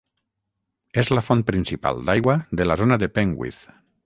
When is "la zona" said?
2.71-2.99